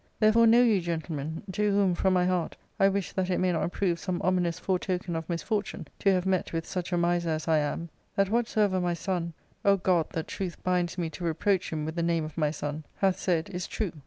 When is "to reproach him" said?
11.11-11.85